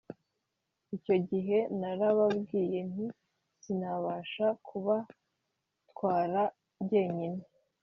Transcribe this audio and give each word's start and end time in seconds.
icyo 0.95 1.15
gihe 1.29 1.57
narababwiye 1.79 2.79
nti 2.91 3.05
«sinabasha 3.61 4.45
kubatwara 4.65 6.41
jyenyine 6.89 7.43